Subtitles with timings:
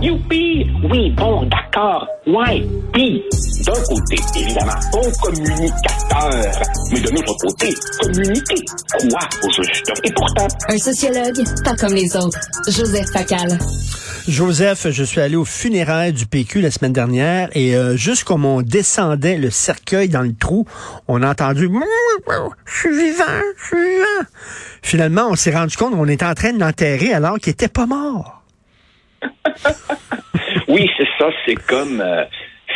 [0.00, 0.66] Youpi!
[0.90, 2.06] Oui, bon, d'accord.
[2.26, 2.64] Ouais.
[2.92, 3.22] Puis,
[3.64, 6.62] d'un côté, évidemment, bon communicateur.
[6.92, 8.64] Mais de l'autre côté, communiquer.
[8.92, 9.92] Quoi, au juste?
[10.04, 10.46] Et pourtant...
[10.68, 12.38] Un sociologue, pas comme les autres.
[12.66, 13.58] Joseph Facal.
[14.28, 18.44] Joseph, je suis allé au funéraire du PQ la semaine dernière et euh, juste comme
[18.44, 20.66] on descendait le cercueil dans le trou,
[21.08, 21.70] on a entendu
[22.66, 23.24] je suis vivant,
[23.56, 24.28] je suis vivant.
[24.82, 27.86] Finalement, on s'est rendu compte qu'on était en train de l'enterrer alors qu'il était pas
[27.86, 28.37] mort.
[30.68, 32.24] oui, c'est ça, c'est comme euh,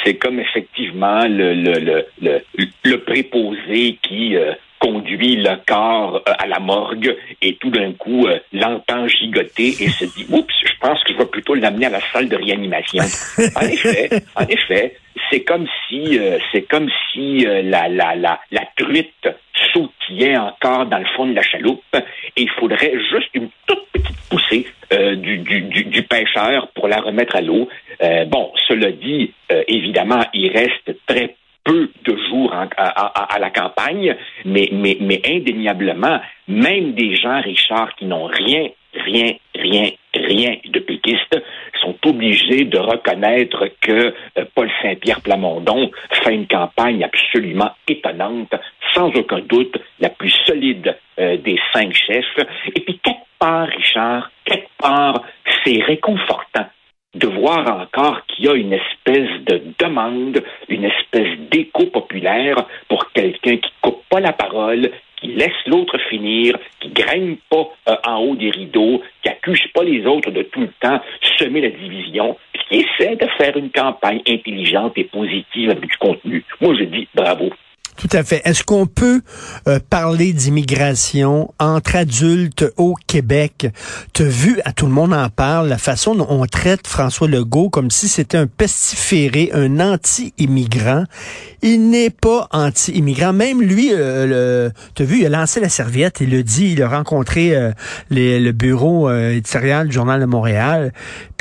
[0.05, 2.41] c'est comme effectivement le le, le,
[2.85, 8.27] le, préposé qui euh, conduit le corps euh, à la morgue et tout d'un coup
[8.53, 12.01] l'entend gigoter et se dit oups, je pense que je vais plutôt l'amener à la
[12.13, 13.05] salle de réanimation.
[13.57, 14.97] en effet, en effet,
[15.31, 16.19] c'est comme si
[16.53, 19.29] c'est comme si la, la, la, la truite
[19.73, 24.21] sautillait encore dans le fond de la chaloupe et il faudrait juste une toute petite
[24.29, 27.69] poussée euh, du, du, pêcheur pour la remettre à l'eau.
[28.03, 34.17] Euh, bon, cela dit, euh, évidemment, il reste très peu de jours à, la campagne,
[34.45, 40.81] mais, mais, mais indéniablement, même des gens, Richard, qui n'ont rien, rien, rien, rien de
[40.81, 41.41] péquiste,
[41.81, 44.13] sont obligés de reconnaître que
[44.55, 48.55] Paul Saint-Pierre Plamondon fait une campagne absolument étonnante,
[48.93, 52.39] sans aucun doute la plus solide des cinq chefs.
[52.75, 55.23] Et puis, quelque part, Richard, quelque part,
[55.65, 56.67] c'est réconfortant
[57.15, 62.57] de voir encore qu'il y a une espèce de demande, une espèce d'écho populaire
[62.89, 67.97] pour quelqu'un qui coupe pas la parole, qui laisse l'autre finir, qui graine pas euh,
[68.07, 71.01] en haut des rideaux, qui accuse pas les autres de tout le temps
[71.39, 75.97] semer la division, puis qui essaie de faire une campagne intelligente et positive avec du
[75.99, 76.45] contenu.
[76.61, 77.51] Moi, je dis bravo.
[77.97, 78.41] Tout à fait.
[78.45, 79.21] Est-ce qu'on peut
[79.69, 83.69] euh, parler d'immigration entre adultes au Québec?
[84.15, 87.29] Tu as vu, à tout le monde en parle, la façon dont on traite François
[87.29, 91.05] Legault comme si c'était un pestiféré, un anti-immigrant.
[91.61, 93.35] Il n'est pas anti-immigrant.
[93.35, 97.55] Même lui, euh, vu, il a lancé la serviette, il le dit, il a rencontré
[97.55, 97.73] euh,
[98.11, 100.93] le bureau éditorial du Journal de Montréal,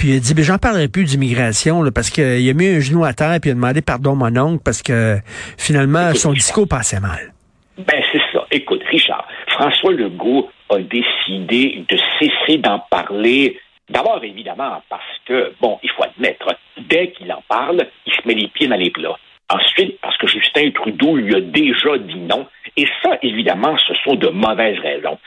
[0.01, 3.05] puis il a dit, ben, j'en parlerai plus d'immigration parce qu'il a mis un genou
[3.05, 5.17] à terre, puis il a demandé pardon mon oncle, parce que
[5.59, 7.31] finalement, son discours passait mal.
[7.77, 8.43] Ben, c'est ça.
[8.49, 13.59] Écoute, Richard, François Legault a décidé de cesser d'en parler.
[13.91, 16.47] D'abord, évidemment, parce que, bon, il faut admettre,
[16.89, 19.19] dès qu'il en parle, il se met les pieds dans les plats.
[19.53, 22.47] Ensuite, parce que Justin Trudeau lui a déjà dit non.
[22.75, 25.19] Et ça, évidemment, ce sont de mauvaises raisons.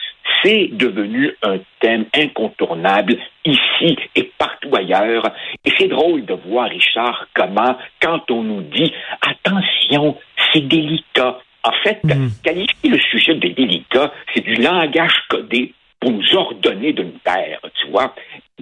[0.44, 3.16] C'est devenu un thème incontournable
[3.46, 5.24] ici et partout ailleurs.
[5.64, 10.18] Et c'est drôle de voir, Richard, comment, quand on nous dit attention,
[10.52, 11.38] c'est délicat.
[11.62, 12.28] En fait, hmm.
[12.42, 17.60] qualifier le sujet de délicat, c'est du langage codé pour nous ordonner de nous taire,
[17.80, 18.14] tu vois.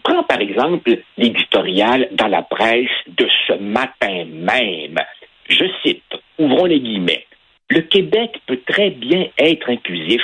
[0.05, 4.99] Prends par exemple l'éditorial dans la presse de ce matin même.
[5.49, 7.27] Je cite, ouvrons les guillemets.
[7.69, 10.23] Le Québec peut très bien être inclusif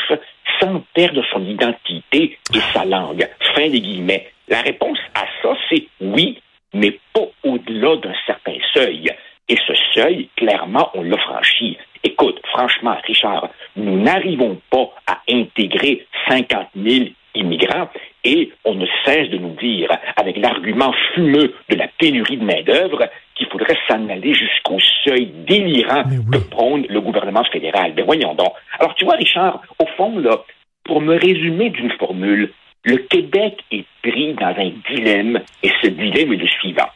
[0.60, 3.28] sans perdre son identité et sa langue.
[3.54, 4.28] Fin des guillemets.
[4.48, 6.40] La réponse à ça, c'est oui,
[6.72, 9.10] mais pas au-delà d'un certain seuil.
[9.48, 11.76] Et ce seuil, clairement, on l'a franchi.
[12.04, 17.88] Écoute, franchement, Richard, nous n'arrivons pas à intégrer 50 000 immigrants
[18.24, 23.08] et on ne cesse de nous dire, avec l'argument fumeux de la pénurie de main-d'œuvre,
[23.38, 27.92] qu'il faudrait s'en aller jusqu'au seuil délirant que prône le gouvernement fédéral.
[27.96, 28.52] Mais voyons donc.
[28.78, 30.42] Alors, tu vois, Richard, au fond, là,
[30.84, 32.52] pour me résumer d'une formule,
[32.84, 36.88] le Québec est pris dans un dilemme et ce dilemme est le suivant.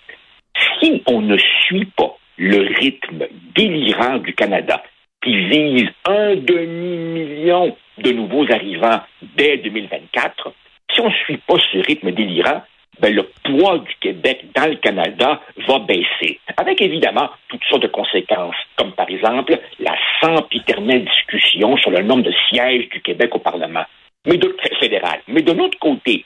[0.80, 4.82] Si on ne suit pas le rythme délirant du Canada,
[5.22, 9.00] qui vise un demi-million de nouveaux arrivants
[9.36, 10.52] dès 2024,
[10.92, 12.62] si on ne suit pas ce rythme délirant,
[13.02, 17.88] ben, le poids du Québec dans le Canada va baisser, avec évidemment toutes sortes de
[17.88, 23.40] conséquences, comme par exemple la sempiternelle discussion sur le nombre de sièges du Québec au
[23.40, 23.84] Parlement
[24.26, 24.38] mais
[24.78, 25.20] fédéral.
[25.28, 26.24] Mais de l'autre côté,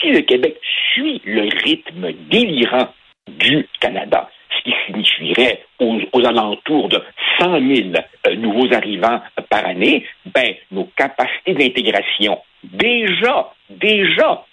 [0.00, 0.60] si le Québec
[0.92, 2.88] suit le rythme délirant
[3.28, 7.02] du Canada, ce qui signifierait aux, alentours de
[7.40, 7.88] 100 000
[8.28, 9.20] euh, nouveaux arrivants
[9.50, 14.44] par année, ben, nos capacités d'intégration, déjà, déjà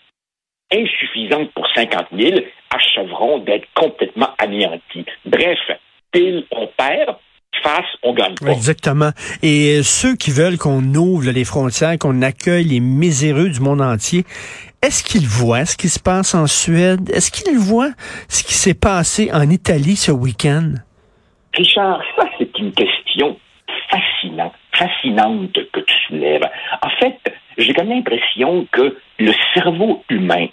[0.71, 2.39] insuffisantes pour 50 000,
[2.69, 5.05] achèveront d'être complètement anéanties.
[5.25, 5.59] Bref,
[6.11, 7.15] pile on perd,
[7.63, 8.51] face, on gagne pas.
[8.51, 9.11] Exactement.
[9.41, 14.23] Et ceux qui veulent qu'on ouvre les frontières, qu'on accueille les miséreux du monde entier,
[14.81, 17.09] est-ce qu'ils voient ce qui se passe en Suède?
[17.09, 17.91] Est-ce qu'ils voient
[18.29, 20.75] ce qui s'est passé en Italie ce week-end?
[21.53, 23.37] Richard, ça, c'est une question
[23.89, 26.47] fascinante, fascinante que tu soulèves.
[26.81, 27.17] En fait,
[27.57, 30.47] j'ai comme l'impression que le cerveau humain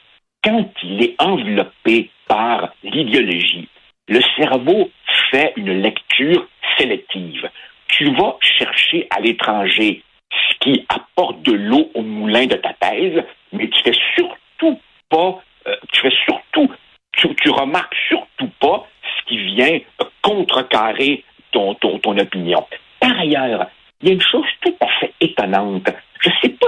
[0.46, 3.68] quand il est enveloppé par l'idéologie,
[4.06, 4.90] le cerveau
[5.30, 6.46] fait une lecture
[6.78, 7.50] sélective.
[7.88, 13.24] Tu vas chercher à l'étranger ce qui apporte de l'eau au moulin de ta thèse,
[13.52, 14.78] mais tu fais surtout
[15.08, 16.70] pas, euh, tu fais surtout,
[17.12, 19.80] tu, remarques surtout pas ce qui vient
[20.22, 22.64] contrecarrer ton, ton, ton opinion.
[23.00, 23.66] Par ailleurs,
[24.00, 25.88] il y a une chose tout à fait étonnante.
[26.20, 26.66] Je ne sais pas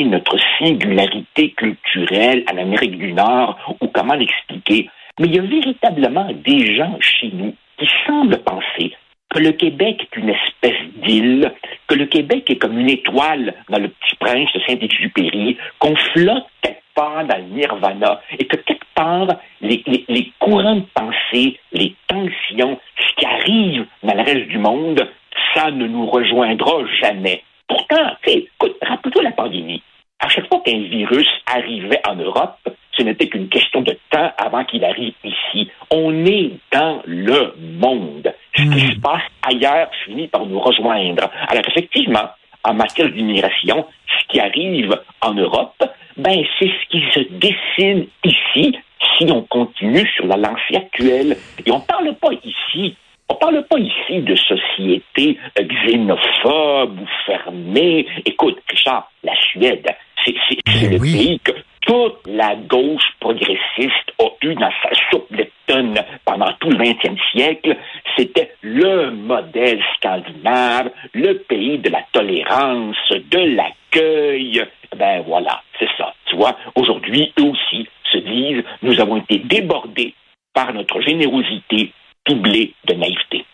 [0.00, 4.88] notre singularité culturelle en Amérique du Nord ou comment l'expliquer,
[5.20, 8.94] mais il y a véritablement des gens chez nous qui semblent penser
[9.30, 11.52] que le Québec est une espèce d'île,
[11.86, 16.46] que le Québec est comme une étoile dans le petit prince de Saint-Exupéry, qu'on flotte
[16.60, 19.28] quelque part dans le nirvana et que quelque part,
[19.62, 25.08] les, les courants de pensée, les tensions, ce qui arrive dans le reste du monde,
[25.54, 27.42] ça ne nous rejoindra jamais.
[27.68, 29.82] Pourtant, écoute, rappelle-toi la pandémie.
[30.20, 32.58] À chaque fois qu'un virus arrivait en Europe,
[32.96, 35.70] ce n'était qu'une question de temps avant qu'il arrive ici.
[35.90, 38.32] On est dans le monde.
[38.54, 41.30] Ce qui se passe ailleurs finit par nous rejoindre.
[41.48, 42.28] Alors effectivement,
[42.64, 45.82] en matière d'immigration, ce qui arrive en Europe,
[46.16, 48.78] ben c'est ce qui se dessine ici
[49.18, 51.36] si on continue sur la lancée actuelle.
[51.64, 52.96] Et on ne parle pas ici
[53.32, 58.06] on parle pas ici de société xénophobe ou fermée.
[58.26, 59.86] Écoute, Richard, la Suède,
[60.24, 60.34] c'est
[60.66, 65.98] ben le pays que toute la gauche progressiste a eu dans sa soupe de tonnes
[66.26, 67.76] pendant tout le 20e siècle.
[68.16, 74.62] C'était le modèle scandinave, le pays de la tolérance, de l'accueil.
[74.96, 76.12] Ben voilà, c'est ça.
[76.26, 80.14] Tu vois, aujourd'hui, eux aussi se disent, nous avons été débordés
[80.52, 81.92] par notre générosité
[82.28, 83.44] de naïveté.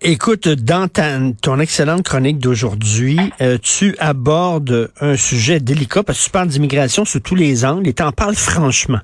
[0.00, 6.30] Écoute, dans ton excellente chronique d'aujourd'hui, euh, tu abordes un sujet délicat parce que tu
[6.30, 9.00] parles d'immigration sous tous les angles et tu en parles franchement.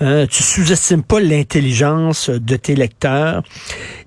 [0.00, 3.42] Euh, tu sous-estimes pas l'intelligence de tes lecteurs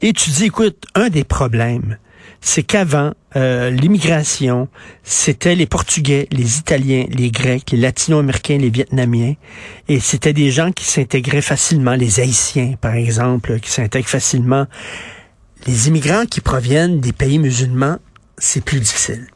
[0.01, 1.98] et tu dis, écoute, un des problèmes,
[2.41, 4.67] c'est qu'avant, euh, l'immigration,
[5.03, 9.35] c'était les Portugais, les Italiens, les Grecs, les Latino-Américains, les Vietnamiens,
[9.88, 14.65] et c'était des gens qui s'intégraient facilement, les Haïtiens, par exemple, qui s'intègrent facilement.
[15.67, 17.97] Les immigrants qui proviennent des pays musulmans,
[18.39, 19.27] c'est plus difficile.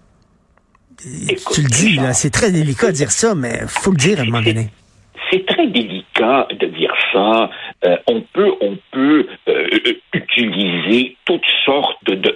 [1.53, 4.23] tu le dis, là, c'est très délicat de dire ça, mais faut le dire à
[4.23, 4.69] un moment donné.
[5.31, 7.49] C'est très délicat de dire ça.
[7.85, 9.67] Euh, on peut, on peut euh,
[10.13, 12.35] utiliser toutes sortes de,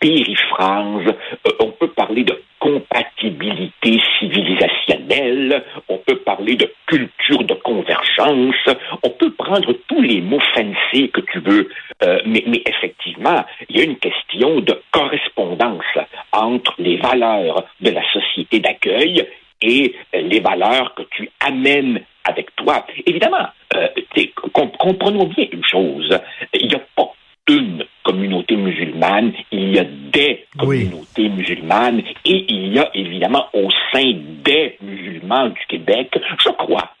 [0.00, 1.14] périphrases.
[1.46, 8.54] Euh, on peut parler de compatibilité civilisationnelle, on peut parler de culture de convergence,
[9.02, 11.68] on peut prendre tous les mots fancy que tu veux,
[12.02, 15.84] euh, mais, effectivement, il y a une question de correspondance
[16.32, 19.26] entre les valeurs de la société d'accueil
[19.60, 22.86] et les valeurs que tu amènes avec toi.
[23.06, 23.88] Évidemment, euh,
[24.50, 26.18] comprenons bien une chose,
[26.54, 27.12] il n'y a pas
[27.48, 33.68] une communauté musulmane, il y a des communautés musulmanes et il y a évidemment au
[33.92, 34.12] sein
[34.44, 36.91] des musulmans du Québec, je crois,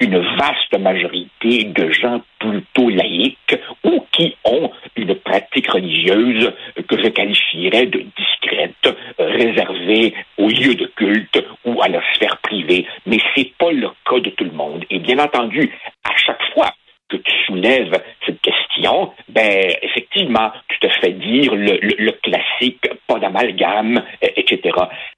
[0.00, 6.52] une vaste majorité de gens plutôt laïcs ou qui ont une pratique religieuse
[6.88, 12.86] que je qualifierais de discrète, réservée aux lieux de culte ou à la sphère privée.
[13.06, 14.84] Mais c'est pas le cas de tout le monde.
[14.90, 15.70] Et bien entendu,
[16.04, 16.70] à chaque fois
[17.08, 23.18] que tu soulèves cette question, ben effectivement, tu te fais dire le, le, classique, pas
[23.18, 24.60] d'amalgame, etc.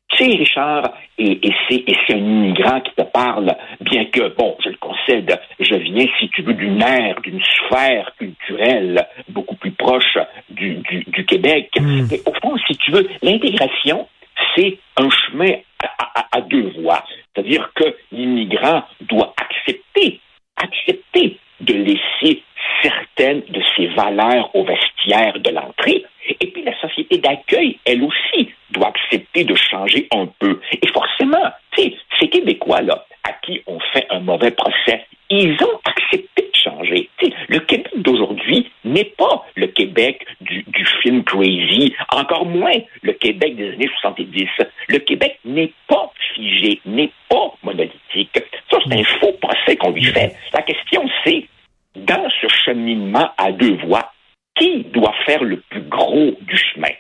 [0.08, 3.54] Tu sais, Richard, et, et c'est un immigrant qui te parle,
[3.86, 8.12] bien que, bon, je le concède, je viens, si tu veux, d'une ère, d'une sphère
[8.18, 10.18] culturelle beaucoup plus proche
[10.50, 11.70] du, du, du Québec.
[11.78, 12.06] Hmm.
[12.10, 14.08] Mais au fond, si tu veux, l'intégration,
[14.54, 15.52] c'est un chemin
[15.82, 17.02] à, à, à deux voies.
[17.34, 20.20] C'est-à-dire que l'immigrant doit accepter,
[20.56, 22.42] accepter de laisser
[22.82, 26.04] certaines de ses valeurs au vestiaire de l'entrée.
[26.40, 30.60] Et puis la société d'accueil, elle aussi, doit accepter de changer un peu.
[30.72, 36.56] Et forcément, ces Québécois-là, à qui on fait un mauvais procès, ils ont accepté de
[36.56, 37.08] changer.
[37.48, 43.56] le Québec d'aujourd'hui n'est pas le Québec du, du, film Crazy, encore moins le Québec
[43.56, 44.48] des années 70.
[44.88, 48.38] Le Québec n'est pas figé, n'est pas monolithique.
[48.70, 50.34] Ça, c'est un faux procès qu'on lui fait.
[50.52, 51.46] La question, c'est
[51.94, 54.12] dans ce cheminement à deux voies,
[54.56, 56.92] qui doit faire le plus gros du chemin?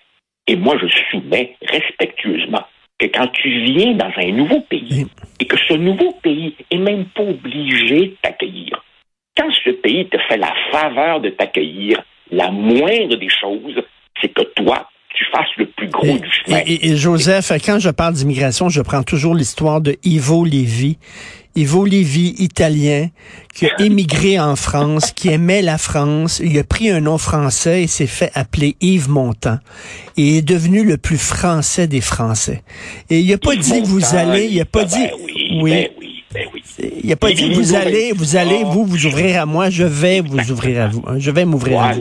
[0.46, 2.64] Et moi, je soumets respectueusement
[2.98, 5.06] que quand tu viens dans un nouveau pays
[5.40, 8.82] et que ce nouveau pays est même pas obligé de t'accueillir,
[9.36, 13.82] quand ce pays te fait la faveur de t'accueillir, la moindre des choses,
[14.20, 14.88] c'est que toi,
[15.26, 16.60] tu fasses le plus gros du chemin.
[16.66, 20.98] Et, Joseph, quand je parle d'immigration, je prends toujours l'histoire de Ivo Lévy.
[21.56, 23.08] Yves Lévy, italien,
[23.54, 26.38] qui a émigré en France, qui aimait la France.
[26.44, 29.58] Il a pris un nom français et s'est fait appeler Yves Montand.
[30.18, 32.62] Et est devenu le plus français des Français.
[33.08, 35.06] Et il a pas dit vous allez, il a pas ben dit,
[35.62, 36.62] oui, ben oui, ben oui.
[37.02, 40.20] Il a pas dit vous allez, vous allez, vous vous ouvrir à moi, je vais
[40.20, 41.02] vous ouvrir à vous.
[41.06, 41.14] hein.
[41.18, 42.00] Je vais m'ouvrir à vous.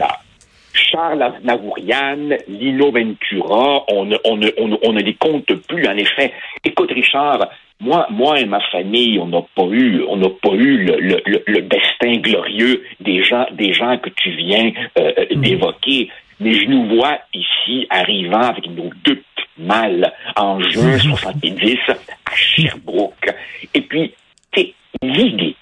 [0.76, 5.88] Charles Aznavourian, Lino Ventura, on ne, on, ne, on, ne, on ne les compte plus,
[5.88, 6.34] en effet.
[6.64, 10.78] Écoute, Richard, moi, moi et ma famille, on n'a pas eu, on n'a pas eu
[10.86, 16.10] le, le, le, le destin glorieux des gens, des gens que tu viens euh, d'évoquer.
[16.40, 22.36] Mais je nous vois ici arrivant avec nos deux petites malles en juin 70 à
[22.36, 23.34] Sherbrooke.
[23.74, 24.14] Et puis,
[24.54, 25.56] c'est l'idée,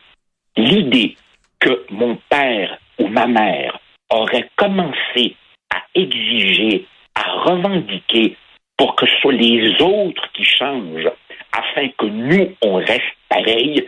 [0.57, 1.15] l'idée
[1.59, 3.79] que mon père ou ma mère
[4.09, 5.35] aurait commencé
[5.73, 8.35] à exiger, à revendiquer
[8.77, 11.09] pour que ce soit les autres qui changent
[11.53, 13.85] afin que nous, on reste pareil,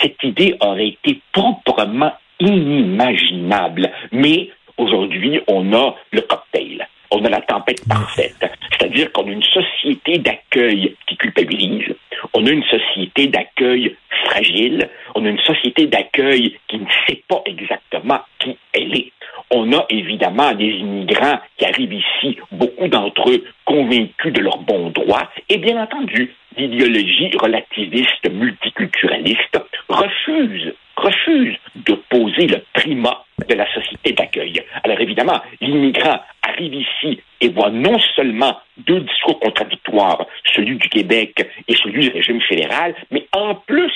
[0.00, 0.22] cette
[0.60, 3.90] aurait été proprement inimaginable.
[4.12, 6.86] Mais aujourd'hui, on a le cocktail.
[7.10, 8.34] On a la tempête parfaite.
[8.72, 11.94] C'est-à-dire qu'on a une société d'accueil qui culpabilise.
[12.34, 14.88] On a une société d'accueil fragile.
[15.14, 19.12] On a une société d'accueil qui ne sait pas exactement qui elle est.
[19.50, 24.90] On a évidemment des immigrants qui arrivent ici, beaucoup d'entre eux convaincus de leurs bons
[24.90, 29.58] droits, et bien entendu, l'idéologie relativiste multiculturaliste
[29.88, 34.62] refuse, refuse de poser le primat de la société d'accueil.
[34.84, 41.46] Alors évidemment, l'immigrant arrive ici et voit non seulement deux discours contradictoires, celui du Québec
[41.68, 43.92] et celui du régime fédéral, mais en plus,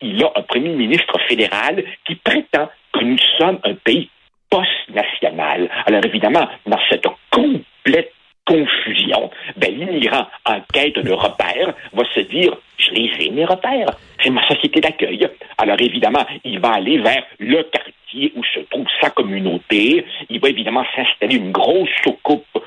[0.00, 4.08] il a un premier ministre fédéral qui prétend que nous sommes un pays
[4.48, 5.68] post-national.
[5.86, 7.06] Alors évidemment, dans cette
[8.50, 13.90] confusion, ben, l'immigrant en quête de repères va se dire, je les ai, mes repères.
[14.22, 15.28] C'est ma société d'accueil.
[15.56, 20.04] Alors évidemment, il va aller vers le quartier où se trouve sa communauté.
[20.28, 22.58] Il va évidemment s'installer une grosse soucoupe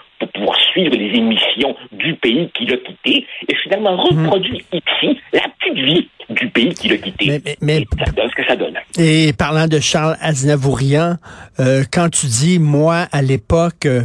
[0.44, 5.76] pouvoir suivre les émissions du pays qu'il a quitté et finalement reproduire ici la petite
[5.84, 7.28] vie du pays qu'il a quitté.
[7.28, 8.74] Mais- mais- mais- Et ça donne ce que ça donne.
[8.98, 11.16] Et parlant de Charles Aznavourian,
[11.60, 14.02] euh, quand tu dis moi à l'époque euh,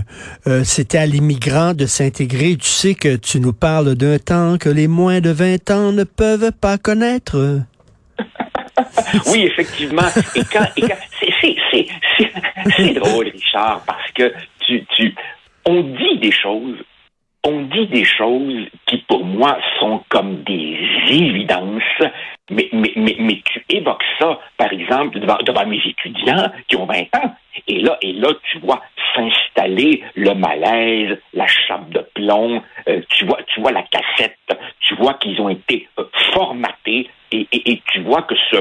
[0.47, 4.68] euh, c'était à l'immigrant de s'intégrer, tu sais que tu nous parles d'un temps que
[4.68, 7.61] les moins de 20 ans ne peuvent pas connaître.
[9.33, 10.02] Oui, effectivement.
[10.37, 10.97] Et quand, et quand
[12.76, 14.33] c'est drôle, Richard, parce que
[14.66, 15.14] tu, tu,
[15.68, 16.78] on dit des choses,
[17.44, 20.78] on dit des choses qui pour moi sont comme des
[21.10, 21.82] évidences,
[22.50, 22.70] mais,
[23.44, 27.34] tu évoques ça, par exemple, devant, mes étudiants qui ont 20 ans,
[27.66, 28.80] et là, et là, tu vois
[29.14, 34.38] s'installer le malaise, la chape de plomb, euh, tu vois, tu vois la cassette,
[34.80, 38.56] tu vois qu'ils ont été euh, formatés, et, tu vois que ce,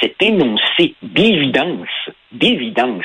[0.00, 3.04] cet énoncé d'évidence, d'évidence,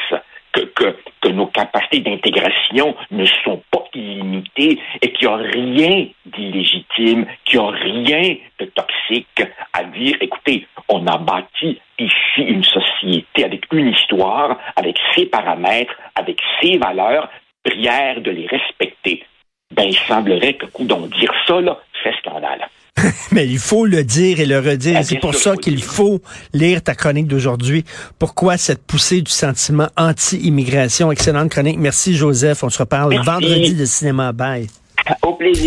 [0.53, 0.95] que
[1.33, 7.65] nos capacités d'intégration ne sont pas illimitées et qu'il n'y a rien d'illégitime, qu'il n'y
[7.65, 13.89] a rien de toxique à dire, écoutez, on a bâti ici une société avec une
[13.89, 17.29] histoire, avec ses paramètres, avec ses valeurs,
[17.63, 19.23] prière de les respecter.
[19.71, 21.59] Ben, il semblerait que, coup d'on dire ça,
[22.03, 22.59] fait scandale.
[23.31, 24.97] Mais il faut le dire et le redire.
[24.99, 26.21] Ah, C'est pour ça qu'il faut
[26.53, 27.83] lire ta chronique d'aujourd'hui.
[28.19, 31.11] Pourquoi cette poussée du sentiment anti-immigration?
[31.11, 31.79] Excellente chronique.
[31.79, 32.63] Merci Joseph.
[32.63, 33.25] On se reparle Merci.
[33.25, 34.31] vendredi de cinéma.
[34.31, 34.67] Bye.
[35.21, 35.61] Au plaisir.